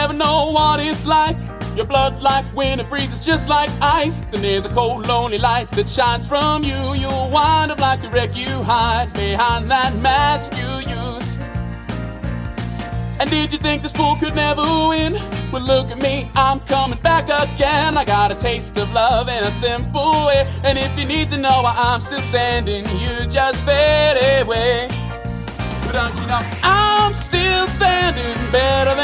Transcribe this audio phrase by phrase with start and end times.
[0.00, 1.36] ever know what it's like.
[1.76, 4.22] Your blood like when it freezes just like ice.
[4.30, 6.94] Then there's a cold, lonely light that shines from you.
[6.94, 11.36] You'll wind up like the wreck you hide behind that mask you use.
[13.20, 15.14] And did you think this fool could never win?
[15.52, 17.98] Well, look at me, I'm coming back again.
[17.98, 20.46] I got a taste of love in a simple way.
[20.64, 24.88] And if you need to know why I'm still standing, you just fade away.
[25.84, 28.99] But don't you know, I'm still standing better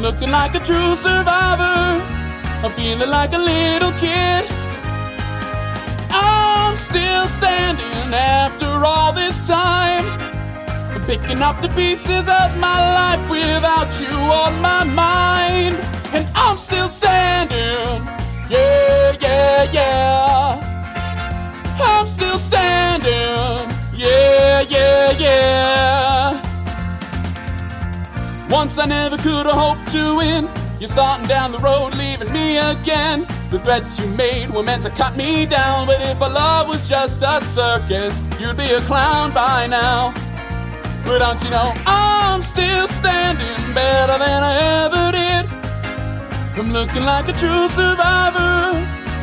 [0.00, 2.00] Looking like a true survivor.
[2.64, 4.46] I'm feeling like a little kid.
[6.10, 10.06] I'm still standing after all this time.
[10.94, 13.28] I'm picking up the pieces of my life
[28.60, 30.46] Once I never could have hoped to win.
[30.78, 33.26] You're starting down the road, leaving me again.
[33.50, 35.86] The threats you made were meant to cut me down.
[35.86, 40.12] But if our love was just a circus, you'd be a clown by now.
[41.06, 45.44] But don't you know, I'm still standing better than I ever did.
[46.60, 48.76] I'm looking like a true survivor.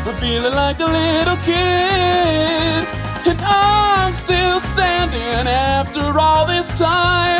[0.08, 2.82] I'm feeling like a little kid.
[3.30, 7.37] And I'm still standing after all this time.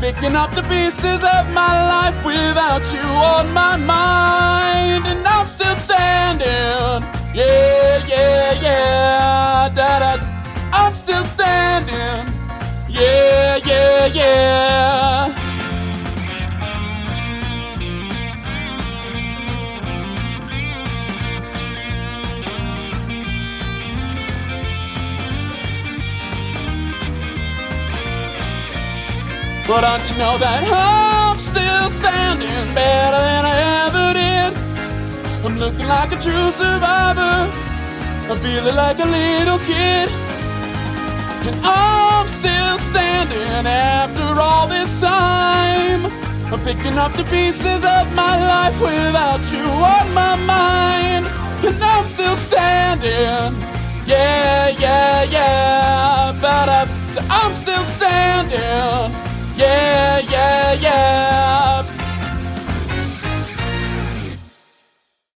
[0.00, 5.04] Picking up the pieces of my life without you on my mind.
[5.06, 7.06] And I'm still standing.
[7.34, 9.68] Yeah, yeah, yeah.
[9.74, 10.24] Da, da.
[10.72, 12.32] I'm still standing.
[12.88, 14.59] Yeah, yeah, yeah.
[29.66, 33.56] But don't you know that I'm still standing better than I
[33.86, 34.52] ever did?
[35.44, 37.48] I'm looking like a true survivor.
[38.30, 40.08] I'm feeling like a little kid.
[41.46, 46.06] And I'm still standing after all this time.
[46.52, 51.26] I'm picking up the pieces of my life without you on my mind.
[51.64, 53.54] And I'm still standing.
[54.06, 56.38] Yeah, yeah, yeah.
[56.40, 56.82] But I,
[57.30, 59.19] I'm still standing.
[59.60, 59.89] Yeah.